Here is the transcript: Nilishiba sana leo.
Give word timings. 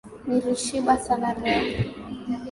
Nilishiba 0.27 0.93
sana 1.05 1.29
leo. 1.41 1.75